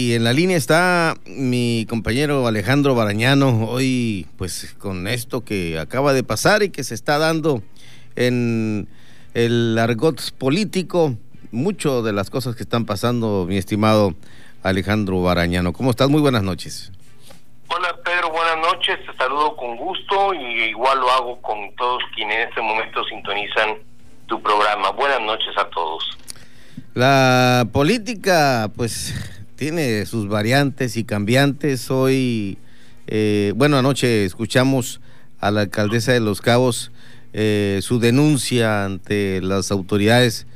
Y 0.00 0.14
en 0.14 0.22
la 0.22 0.32
línea 0.32 0.56
está 0.56 1.16
mi 1.26 1.84
compañero 1.90 2.46
Alejandro 2.46 2.94
Barañano, 2.94 3.68
hoy 3.68 4.28
pues 4.36 4.76
con 4.78 5.08
esto 5.08 5.44
que 5.44 5.76
acaba 5.76 6.12
de 6.12 6.22
pasar 6.22 6.62
y 6.62 6.70
que 6.70 6.84
se 6.84 6.94
está 6.94 7.18
dando 7.18 7.64
en 8.14 8.88
el 9.34 9.76
argot 9.76 10.30
político, 10.38 11.16
mucho 11.50 12.04
de 12.04 12.12
las 12.12 12.30
cosas 12.30 12.54
que 12.54 12.62
están 12.62 12.84
pasando, 12.84 13.44
mi 13.48 13.56
estimado 13.56 14.14
Alejandro 14.62 15.20
Barañano. 15.20 15.72
¿Cómo 15.72 15.90
estás? 15.90 16.08
Muy 16.08 16.20
buenas 16.20 16.44
noches. 16.44 16.92
Hola 17.66 17.98
Pedro, 18.04 18.30
buenas 18.30 18.58
noches, 18.58 19.04
te 19.04 19.16
saludo 19.16 19.56
con 19.56 19.76
gusto 19.78 20.32
y 20.32 20.70
igual 20.70 21.00
lo 21.00 21.10
hago 21.10 21.42
con 21.42 21.74
todos 21.74 22.04
quienes 22.14 22.36
en 22.36 22.48
este 22.50 22.60
momento 22.62 23.02
sintonizan 23.02 23.78
tu 24.28 24.40
programa. 24.40 24.92
Buenas 24.92 25.22
noches 25.22 25.58
a 25.58 25.68
todos. 25.70 26.04
La 26.94 27.66
política, 27.72 28.70
pues 28.76 29.37
tiene 29.58 30.06
sus 30.06 30.28
variantes 30.28 30.96
y 30.96 31.02
cambiantes. 31.02 31.90
Hoy, 31.90 32.58
eh, 33.08 33.52
bueno, 33.56 33.76
anoche 33.76 34.24
escuchamos 34.24 35.00
a 35.40 35.50
la 35.50 35.62
alcaldesa 35.62 36.12
de 36.12 36.20
Los 36.20 36.40
Cabos 36.40 36.92
eh, 37.32 37.80
su 37.82 37.98
denuncia 37.98 38.84
ante 38.84 39.42
las 39.42 39.72
autoridades 39.72 40.46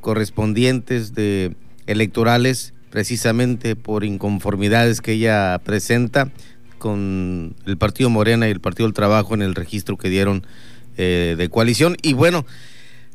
correspondientes 0.00 1.14
de 1.14 1.54
electorales, 1.86 2.72
precisamente 2.90 3.76
por 3.76 4.04
inconformidades 4.04 5.02
que 5.02 5.12
ella 5.12 5.60
presenta 5.62 6.32
con 6.78 7.56
el 7.66 7.76
Partido 7.76 8.08
Morena 8.08 8.48
y 8.48 8.52
el 8.52 8.60
Partido 8.60 8.86
del 8.86 8.94
Trabajo 8.94 9.34
en 9.34 9.42
el 9.42 9.54
registro 9.54 9.98
que 9.98 10.08
dieron 10.08 10.46
eh, 10.96 11.34
de 11.36 11.48
coalición. 11.50 11.96
Y 12.00 12.14
bueno, 12.14 12.46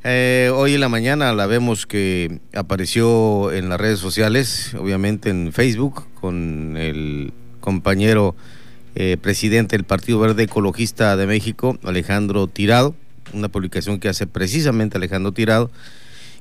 eh, 0.04 0.52
hoy 0.54 0.74
en 0.74 0.80
la 0.80 0.90
mañana 0.90 1.34
la 1.34 1.46
vemos 1.46 1.86
que 1.86 2.40
apareció 2.54 3.52
en 3.52 3.70
las 3.70 3.80
redes 3.80 4.00
sociales, 4.00 4.74
obviamente 4.74 5.30
en 5.30 5.54
Facebook, 5.54 6.08
con 6.16 6.76
el 6.78 7.34
compañero 7.60 8.36
eh, 8.96 9.18
presidente 9.22 9.78
del 9.78 9.86
Partido 9.86 10.20
Verde 10.20 10.44
Ecologista 10.44 11.16
de 11.16 11.28
México, 11.28 11.78
Alejandro 11.84 12.48
Tirado, 12.48 12.96
una 13.34 13.50
publicación 13.50 14.00
que 14.00 14.10
hace 14.10 14.28
precisamente 14.28 14.98
Alejandro 14.98 15.32
Tirado, 15.32 15.72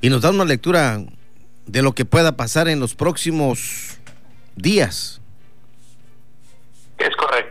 y 0.01 0.09
nos 0.09 0.21
da 0.21 0.31
una 0.31 0.45
lectura 0.45 1.03
de 1.67 1.81
lo 1.81 1.93
que 1.93 2.05
pueda 2.05 2.35
pasar 2.35 2.67
en 2.67 2.79
los 2.79 2.95
próximos 2.95 3.99
días. 4.55 5.21
Es 6.97 7.15
correcto. 7.15 7.50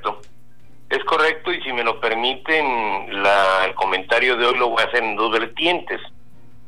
Correcto 1.11 1.53
y 1.53 1.61
si 1.63 1.73
me 1.73 1.83
lo 1.83 1.99
permiten, 1.99 2.65
el 3.11 3.75
comentario 3.75 4.37
de 4.37 4.47
hoy 4.47 4.57
lo 4.57 4.69
voy 4.69 4.81
a 4.81 4.87
hacer 4.87 5.03
en 5.03 5.17
dos 5.17 5.33
vertientes. 5.33 6.01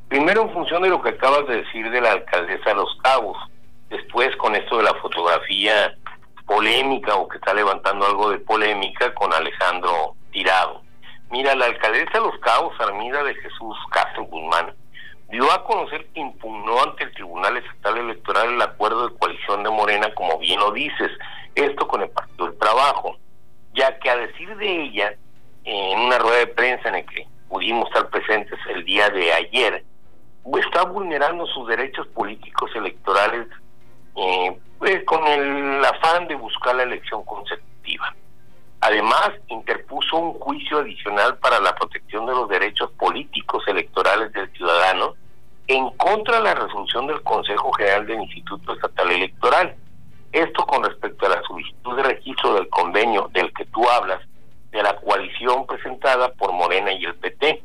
Primero 0.09 0.43
en 0.43 0.53
función 0.53 0.83
de 0.83 0.89
lo 0.89 1.01
que 1.01 1.11
acabas 1.11 1.47
de 1.47 1.63
decir 1.63 1.89
de 1.89 2.01
la 2.01 2.11
alcaldesa 2.11 2.71
de 2.71 2.75
Los 2.75 2.93
Cabos, 3.05 3.39
después 3.89 4.35
con 4.39 4.57
esto 4.57 4.79
de 4.79 4.83
la 4.83 4.95
fotografía 4.95 5.97
polémica 6.45 7.15
o 7.15 7.29
que 7.29 7.39
está 7.39 7.55
levantando 7.55 8.05
algo 8.05 8.31
de 8.31 8.41
polémica 8.41 9.15
con 9.15 9.33
Alejandro 9.33 10.17
Tirado. 10.33 10.83
Mira, 11.31 11.55
la 11.55 11.67
alcaldesa 11.67 12.11
de 12.15 12.27
Los 12.27 12.39
Cabos, 12.41 12.75
Armida 12.81 13.23
de 13.23 13.37
Jesús 13.37 13.77
Castro 13.93 14.25
Guzmán, 14.25 14.75
dio 15.31 15.53
a 15.53 15.63
conocer 15.63 16.05
que 16.13 16.19
impugnó 16.19 16.83
ante 16.83 17.05
el 17.05 17.15
Tribunal 17.15 17.59
Estatal 17.59 17.97
Electoral 17.97 18.55
el 18.55 18.63
acuerdo 18.63 19.07
de 19.07 19.17
coalición 19.19 19.63
de 19.63 19.71
Morena, 19.71 20.13
como 20.17 20.37
bien 20.39 20.59
lo 20.59 20.73
dices, 20.73 21.13
esto 21.55 21.87
con 21.87 22.03
el 22.03 22.11
Partido 22.11 22.47
del 22.47 22.59
Trabajo 22.59 23.19
ya 23.75 23.99
que 23.99 24.11
a 24.11 24.17
decir 24.17 24.57
de 24.57 24.83
ella, 24.85 25.15
en 25.65 26.01
una 26.01 26.19
rueda 26.19 26.39
de 26.39 26.47
prensa 26.49 26.89
en 26.89 26.95
la 26.95 27.03
que 27.03 27.27
pudimos 27.49 27.89
estar 27.89 28.09
presentes 28.11 28.59
el 28.69 28.85
día 28.85 29.09
de 29.11 29.33
ayer, 29.33 29.85
está 30.59 30.85
vulnerando 30.85 31.47
sus 31.47 31.69
derechos 31.69 32.07
políticos 32.09 32.71
electorales 32.75 33.47
eh, 34.17 34.59
pues, 34.79 35.05
con 35.05 35.27
el 35.27 35.85
afán 35.85 36.27
de 36.29 36.35
buscar 36.35 36.75
la 36.77 36.83
elección 36.83 37.25
consecutiva. 37.25 38.15
Además, 38.81 39.31
interpuso 39.47 40.17
un 40.17 40.33
juicio 40.41 40.79
adicional 40.79 41.39
para 41.39 41.61
la 41.61 41.75
protección 41.75 42.27
de 42.27 42.33
los 42.33 42.49
derechos 42.49 42.91
políticos 42.93 43.63
electorales 43.69 44.33
del 44.33 44.51
ciudadano 44.53 45.15
en 45.69 45.89
contra 45.91 46.39
de 46.39 46.43
la 46.43 46.55
resolución 46.55 47.07
del 47.07 47.23
Consejo 47.23 47.73
General 47.75 48.07
del 48.07 48.23
Instituto 48.23 48.75
Estatal 48.75 49.11
Electoral, 49.13 49.77
esto 50.33 50.67
con 50.67 50.83
respecto 50.83 51.27
a 51.27 51.29
la 51.29 51.43
solicitud 51.43 51.97
de 51.97 52.03
registro 52.03 52.55
del 52.55 52.69
convenio 52.69 53.31
del 53.33 53.53
que 53.53 53.62
tú 53.73 53.89
hablas, 53.89 54.21
de 54.71 54.83
la 54.83 54.97
coalición 54.97 55.67
presentada 55.67 56.33
por 56.33 56.53
Morena 56.53 56.93
y 56.93 57.05
el 57.05 57.15
PT, 57.15 57.63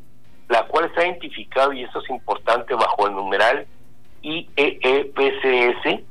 la 0.49 0.63
cual 0.67 0.85
está 0.85 1.05
identificado, 1.05 1.73
y 1.73 1.83
esto 1.83 1.99
es 2.01 2.09
importante, 2.09 2.73
bajo 2.73 3.07
el 3.07 3.15
numeral 3.15 3.65
IEEPCS 4.21 6.03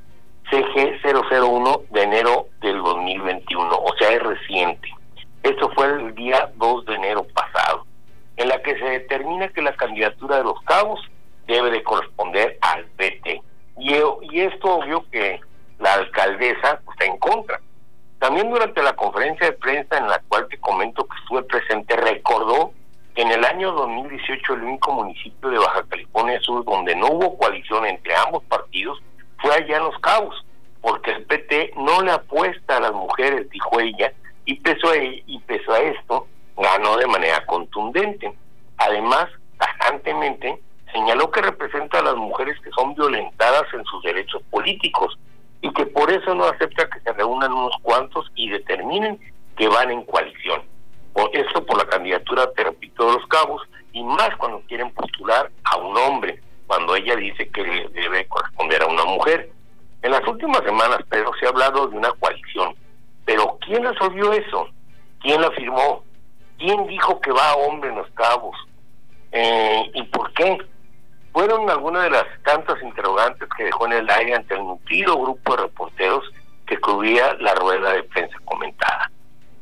CG001 0.50 1.88
de 1.90 2.02
enero 2.02 2.48
del 2.60 2.78
2021, 2.78 3.76
o 3.76 3.94
sea, 3.98 4.10
es 4.12 4.22
reciente. 4.22 4.88
Esto 5.42 5.70
fue 5.74 5.86
el 5.86 6.14
día 6.14 6.50
2 6.56 6.86
de 6.86 6.94
enero 6.94 7.26
pasado, 7.34 7.84
en 8.36 8.48
la 8.48 8.62
que 8.62 8.78
se 8.78 8.84
determina 8.84 9.48
que 9.48 9.62
la 9.62 9.74
candidatura 9.74 10.38
de 10.38 10.44
los 10.44 10.60
cabos 10.62 11.00
debe 11.46 11.70
de 11.70 11.82
corresponder 11.82 12.35
2018 23.76 24.54
el 24.54 24.62
único 24.62 24.92
municipio 24.92 25.50
de 25.50 25.58
Baja 25.58 25.84
California 25.88 26.40
Sur 26.40 26.64
donde 26.64 26.94
no 26.96 27.08
hubo 27.08 27.38
coalición 27.38 27.86
entre 27.86 28.14
ambos 28.16 28.42
partidos 28.44 29.00
fue 29.40 29.54
allá 29.54 29.76
en 29.76 29.84
Los 29.84 29.98
Cabos, 30.00 30.44
porque 30.80 31.10
el 31.12 31.24
PT 31.24 31.72
no 31.76 32.02
le 32.02 32.12
apuesta 32.12 32.76
a 32.76 32.80
las 32.80 32.92
mujeres, 32.92 33.48
dijo 33.50 33.80
ella, 33.80 34.12
y 34.44 34.54
peso 34.60 34.88
a, 34.90 34.96
y 34.96 35.38
peso 35.46 35.72
a 35.72 35.80
esto 35.80 36.26
ganó 36.56 36.96
de 36.96 37.06
manera 37.06 37.44
contundente. 37.46 38.32
Además, 38.78 39.26
tajantemente, 39.58 40.60
señaló 40.92 41.30
que 41.30 41.42
representa 41.42 41.98
a 41.98 42.02
las 42.02 42.16
mujeres 42.16 42.58
que 42.60 42.70
son 42.70 42.94
violentadas 42.94 43.64
en 43.74 43.84
sus 43.84 44.02
derechos 44.02 44.42
políticos 44.50 45.18
y 45.60 45.72
que 45.72 45.86
por 45.86 46.10
eso 46.10 46.34
no 46.34 46.44
acepta 46.44 46.88
que 46.88 47.00
se 47.00 47.12
reúnan 47.12 47.52
unos 47.52 47.74
cuantos 47.82 48.30
y 48.34 48.48
determinen 48.48 49.18
que 49.56 49.68
van 49.68 49.90
en 49.90 50.04
coalición. 50.04 50.62
Por 51.12 51.34
eso 51.34 51.64
por 51.64 51.78
la 51.78 51.86
candidatura, 51.86 52.50
te 52.52 52.64
repito, 52.64 53.06
de 53.06 53.12
los 53.14 53.26
cabos, 53.26 53.62
más 54.06 54.30
cuando 54.36 54.60
quieren 54.68 54.90
postular 54.92 55.50
a 55.64 55.76
un 55.76 55.96
hombre, 55.96 56.40
cuando 56.66 56.96
ella 56.96 57.16
dice 57.16 57.48
que 57.48 57.62
debe 57.92 58.26
corresponder 58.26 58.82
a 58.82 58.86
una 58.86 59.04
mujer. 59.04 59.50
En 60.02 60.12
las 60.12 60.26
últimas 60.26 60.62
semanas, 60.62 60.98
Pedro, 61.08 61.32
se 61.38 61.46
ha 61.46 61.50
hablado 61.50 61.88
de 61.88 61.96
una 61.96 62.12
coalición, 62.12 62.74
pero 63.24 63.58
¿quién 63.60 63.84
resolvió 63.84 64.32
eso? 64.32 64.68
¿Quién 65.20 65.40
la 65.40 65.50
firmó? 65.52 66.04
¿Quién 66.58 66.86
dijo 66.86 67.20
que 67.20 67.32
va 67.32 67.50
a 67.50 67.56
hombre 67.56 67.90
en 67.90 67.96
los 67.96 68.10
cabos? 68.12 68.56
Eh, 69.32 69.90
¿Y 69.94 70.02
por 70.04 70.32
qué? 70.32 70.58
fueron 71.36 71.68
algunas 71.68 72.04
de 72.04 72.08
las 72.08 72.24
tantas 72.44 72.82
interrogantes 72.82 73.46
que 73.58 73.64
dejó 73.64 73.84
en 73.84 73.92
el 73.92 74.08
aire 74.08 74.36
ante 74.36 74.54
el 74.54 74.64
nutrido 74.64 75.18
grupo 75.20 75.54
de 75.54 75.64
reporteros 75.64 76.24
que 76.66 76.78
cubría 76.78 77.34
la 77.40 77.54
rueda 77.54 77.92
de 77.92 78.04
prensa 78.04 78.38
comentada. 78.46 79.10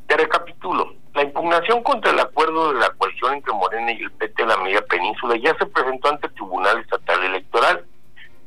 Te 0.06 0.16
recapitulo. 0.16 0.94
La 1.14 1.24
impugnación 1.24 1.82
contra 1.82 2.12
el 2.12 2.20
acuerdo 2.20 2.72
de 2.72 2.78
la 2.78 2.90
entre 3.32 3.52
Morena 3.52 3.92
y 3.92 4.02
el 4.02 4.10
PT 4.12 4.42
de 4.42 4.48
la 4.48 4.56
media 4.58 4.82
península 4.82 5.36
ya 5.36 5.54
se 5.56 5.66
presentó 5.66 6.08
ante 6.08 6.26
el 6.26 6.34
Tribunal 6.34 6.78
Estatal 6.80 7.24
Electoral, 7.24 7.84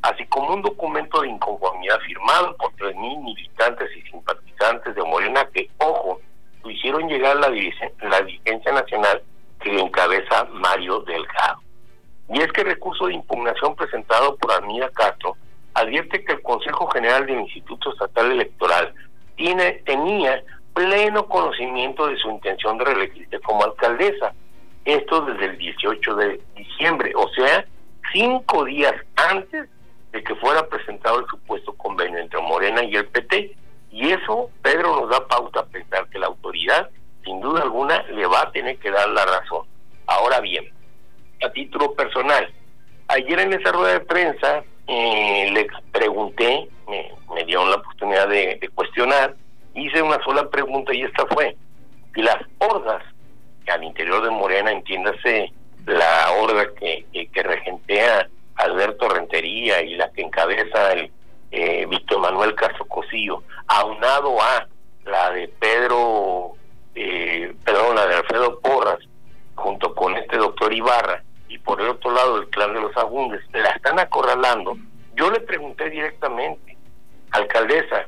así 0.02 0.26
como 0.28 0.54
un 0.54 0.62
documento 0.62 1.22
de 1.22 1.30
inconformidad 1.30 2.00
firmado 2.02 2.56
por 2.58 2.72
3.000 2.74 3.24
militantes 3.24 3.90
y 3.96 4.02
simpatizantes 4.10 4.96
de 4.96 5.04
Morena 5.04 5.48
que, 5.54 5.70
ojo, 5.78 6.22
lo 6.64 6.70
hicieron 6.70 7.08
llegar 7.08 7.38
a 7.38 7.50
la, 7.50 7.50
la 7.50 8.22
dirigencia 8.22 8.72
nacional 8.72 9.22
que 9.60 9.80
encabeza 9.80 10.46
Mario 10.52 11.02
Delgado. 11.02 11.62
Y 12.30 12.42
es 12.42 12.52
que 12.52 12.62
el 12.62 12.68
recurso 12.68 13.08
de 13.08 13.14
impugnación 13.14 13.76
presentado 13.76 14.36
por 14.38 14.52
Armida 14.52 14.90
Castro 14.90 15.38
advierte 15.74 16.24
que 16.24 16.34
el 16.34 16.42
Consejo 16.42 16.88
General 16.88 17.26
del 17.26 17.42
Instituto 17.42 17.92
Estatal 17.92 18.32
Electoral 18.32 18.94
tiene, 19.36 19.74
tenía 19.86 20.44
pleno 20.74 21.28
conocimiento 21.28 22.08
de 22.08 22.18
su 22.18 22.30
intención 22.30 22.78
de 22.78 22.86
reelegirse 22.86 23.40
como 23.40 23.64
alcaldesa. 23.64 24.34
Esto 24.88 25.20
desde 25.20 25.48
el 25.48 25.58
18 25.58 26.16
de 26.16 26.40
diciembre, 26.56 27.12
o 27.14 27.28
sea, 27.34 27.66
cinco 28.14 28.64
días 28.64 28.94
antes 29.18 29.68
de 30.14 30.24
que 30.24 30.34
fuera 30.36 30.66
presentado 30.70 31.20
el 31.20 31.26
supuesto 31.26 31.74
convenio 31.74 32.20
entre 32.20 32.40
Morena 32.40 32.82
y 32.86 32.96
el 32.96 33.06
PT. 33.08 33.54
Y 33.92 34.12
eso, 34.12 34.50
Pedro, 34.62 35.02
nos 35.02 35.10
da 35.10 35.28
pauta 35.28 35.60
a 35.60 35.66
pensar 35.66 36.08
que 36.08 36.20
la 36.20 36.28
autoridad, 36.28 36.90
sin 37.26 37.42
duda 37.42 37.64
alguna, 37.64 38.02
le 38.04 38.26
va 38.28 38.44
a 38.44 38.52
tener 38.54 38.78
que 38.78 38.90
dar 38.90 39.10
la 39.10 39.26
razón. 39.26 39.68
Ahora 40.06 40.40
bien, 40.40 40.72
a 41.44 41.50
título 41.50 41.94
personal. 41.94 42.50
Ayer 43.10 43.42
en 43.42 43.52
esa 43.52 43.74
rueda 43.74 43.92
de 43.92 44.06
prensa 44.06 44.64
eh, 44.88 45.50
le 45.52 45.68
pregunté, 45.92 46.70
me, 46.88 47.44
dieron 47.44 47.70
la 47.70 47.76
oportunidad 47.76 48.30
de, 48.30 48.70
cuestionar, 48.74 49.36
hice 49.74 50.02
una 50.02 50.24
sola 50.24 50.50
pregunta 50.50 50.94
y 50.94 51.02
esta 51.02 51.26
fue, 51.26 51.58
si 52.16 52.22
las 52.22 52.38
hordas 52.60 53.04
al 53.70 53.84
interior 53.84 54.24
de 54.24 54.32
Morena, 54.32 54.72
entiéndase 54.72 55.52
la 55.86 56.32
horda 56.32 56.74
que, 56.80 57.06
que, 57.12 57.44
regentea 57.44 58.28
Alberto 58.56 59.08
Rentería 59.08 59.82
y 59.82 59.96
la 59.96 60.12
que 60.12 60.22
encabeza 60.22 60.94
el 60.94 61.12
eh, 61.52 61.86
Víctor 61.88 62.20
Manuel 62.20 62.56
Castro 62.56 62.86
Cosillo, 62.86 63.44
aunado 63.68 64.42
a 64.42 64.68
la 65.06 65.32
de 65.32 65.48
Pedro, 65.48 66.54
eh, 66.96 67.54
perdón, 67.64 67.96
la 67.96 68.08
de 68.08 68.16
Alfredo 68.16 68.60
Porras, 68.60 69.00
junto 69.56 69.96
con 69.96 70.16
este 70.18 70.38
doctor 70.38 70.74
Ibarra, 70.74 71.24
y 71.48 71.58
por 71.60 71.80
el 71.80 71.90
otro 71.90 72.12
lado 72.12 72.38
el 72.38 72.50
clan 72.50 72.74
de 72.74 72.82
los 72.82 72.96
Agundes, 72.98 73.42
la 73.54 73.70
están 73.70 74.00
acorralando. 74.00 74.78
Yo 75.16 75.32
le 75.32 75.40
pregunté 75.40 75.90
directamente, 75.90 76.78
alcaldesa, 77.32 78.08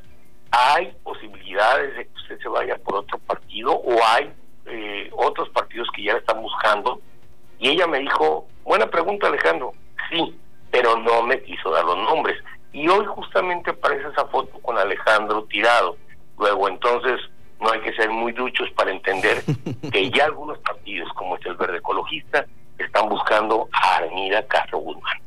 ¿hay 0.52 0.94
posibilidades 1.04 1.96
de 1.96 2.06
que 2.06 2.14
usted 2.14 2.40
se 2.40 2.50
vaya 2.50 2.78
por 2.78 2.96
otro 2.96 3.18
partido 3.20 3.72
o 3.72 3.98
hay 4.06 4.32
eh, 4.70 5.10
otros 5.14 5.50
partidos 5.50 5.88
que 5.96 6.04
ya 6.04 6.14
la 6.14 6.20
están 6.20 6.42
buscando? 6.42 7.02
Y 7.60 7.70
ella 7.70 7.88
me 7.88 8.00
dijo, 8.00 8.48
buena 8.64 8.88
pregunta 8.88 9.28
Alejandro, 9.28 9.74
sí, 10.10 10.36
pero 10.72 10.98
no 10.98 11.24
me 11.24 11.42
quiso 11.42 11.72
dar 11.72 11.86
los 11.86 11.98
nombres. 11.98 12.38
Y 12.72 12.88
hoy 12.88 13.06
justamente 13.06 13.72
aparece 13.72 14.08
esa 14.10 14.26
foto 14.28 14.60
con 14.62 14.78
Alejandro 14.78 15.44
tirado. 15.46 15.98
Luego 16.38 16.70
entonces 16.70 17.20
no 17.60 17.72
hay 17.72 17.82
que 17.82 17.94
ser 17.94 18.10
muy 18.10 18.32
duchos 18.32 18.70
para 18.72 18.92
entender 18.92 19.44
que 19.92 20.10
ya 20.12 20.26
algunos 20.26 20.58
partidos, 20.60 21.12
como 21.14 21.36
es 21.38 21.46
el 21.46 21.56
Verde 21.56 21.78
Ecologista, 21.78 22.46
están 22.78 23.10
buscando 23.10 23.68
a 23.72 23.98
Armida 23.98 24.46
Castro 24.48 24.80
Guzmán. 24.80 25.18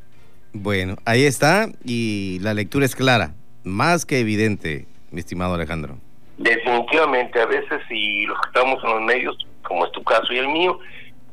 Bueno, 0.54 0.96
ahí 1.04 1.24
está 1.24 1.68
y 1.84 2.38
la 2.40 2.54
lectura 2.54 2.84
es 2.84 2.94
clara, 2.94 3.34
más 3.64 4.04
que 4.04 4.20
evidente, 4.20 4.86
mi 5.10 5.20
estimado 5.20 5.54
Alejandro. 5.54 5.96
Definitivamente, 6.38 7.40
a 7.40 7.46
veces 7.46 7.81
si 7.88 8.26
los 8.26 8.38
que 8.40 8.46
estamos 8.49 8.82
en 8.84 8.90
los 8.90 9.02
medios, 9.02 9.37
como 9.62 9.87
es 9.87 9.93
tu 9.93 10.02
caso 10.02 10.32
y 10.32 10.38
el 10.38 10.49
mío, 10.49 10.79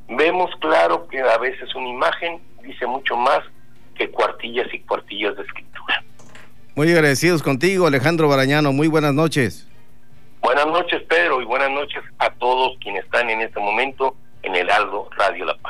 vemos 0.09 0.51
claro 0.59 1.07
que 1.07 1.19
a 1.21 1.37
veces 1.37 1.73
una 1.75 1.89
imagen 1.89 2.41
dice 2.63 2.85
mucho 2.85 3.15
más 3.15 3.39
que 3.95 4.09
cuartillas 4.09 4.67
y 4.73 4.79
cuartillas 4.79 5.35
de 5.35 5.43
escritura. 5.43 6.03
Muy 6.75 6.91
agradecidos 6.91 7.43
contigo, 7.43 7.87
Alejandro 7.87 8.27
Barañano. 8.29 8.71
Muy 8.71 8.87
buenas 8.87 9.13
noches. 9.13 9.67
Buenas 10.41 10.67
noches, 10.67 11.01
Pedro, 11.09 11.41
y 11.41 11.45
buenas 11.45 11.69
noches 11.71 12.01
a 12.19 12.29
todos 12.31 12.77
quienes 12.79 13.03
están 13.03 13.29
en 13.29 13.41
este 13.41 13.59
momento 13.59 14.15
en 14.43 14.55
el 14.55 14.69
Aldo 14.69 15.09
Radio 15.17 15.45
La 15.45 15.55
Paz. 15.55 15.63